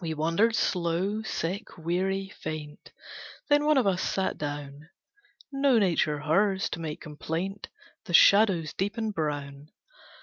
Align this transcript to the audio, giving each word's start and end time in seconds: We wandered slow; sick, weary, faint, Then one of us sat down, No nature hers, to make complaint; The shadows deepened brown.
We 0.00 0.14
wandered 0.14 0.56
slow; 0.56 1.20
sick, 1.22 1.76
weary, 1.76 2.30
faint, 2.30 2.92
Then 3.50 3.66
one 3.66 3.76
of 3.76 3.86
us 3.86 4.00
sat 4.00 4.38
down, 4.38 4.88
No 5.52 5.78
nature 5.78 6.20
hers, 6.20 6.70
to 6.70 6.80
make 6.80 7.02
complaint; 7.02 7.68
The 8.06 8.14
shadows 8.14 8.72
deepened 8.72 9.12
brown. 9.12 9.68